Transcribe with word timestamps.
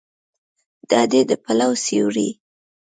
د 0.89 0.91
ادې 1.03 1.21
د 1.29 1.31
پلو 1.43 1.71
سیوری 1.83 2.29